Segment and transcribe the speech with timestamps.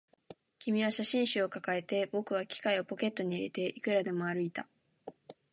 [0.57, 4.67] 君は写真集を抱えて、僕は機械をポケットに入れて、いくらでも歩いた